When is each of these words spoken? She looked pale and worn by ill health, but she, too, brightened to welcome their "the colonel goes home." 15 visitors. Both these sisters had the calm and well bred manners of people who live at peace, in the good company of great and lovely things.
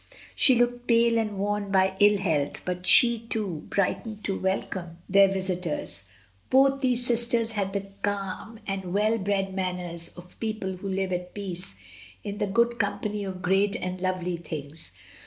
She 0.33 0.55
looked 0.55 0.87
pale 0.87 1.19
and 1.19 1.37
worn 1.37 1.69
by 1.69 1.95
ill 1.99 2.17
health, 2.17 2.61
but 2.65 2.87
she, 2.87 3.19
too, 3.19 3.67
brightened 3.69 4.23
to 4.23 4.39
welcome 4.39 4.97
their 5.07 5.27
"the 5.27 5.33
colonel 5.33 5.41
goes 5.41 5.51
home." 5.51 5.51
15 5.51 5.55
visitors. 5.69 6.05
Both 6.49 6.81
these 6.81 7.05
sisters 7.05 7.51
had 7.51 7.73
the 7.73 7.85
calm 8.01 8.59
and 8.65 8.95
well 8.95 9.19
bred 9.19 9.53
manners 9.53 10.07
of 10.17 10.39
people 10.39 10.77
who 10.77 10.89
live 10.89 11.13
at 11.13 11.35
peace, 11.35 11.75
in 12.23 12.39
the 12.39 12.47
good 12.47 12.79
company 12.79 13.23
of 13.23 13.43
great 13.43 13.75
and 13.75 14.01
lovely 14.01 14.37
things. 14.37 14.89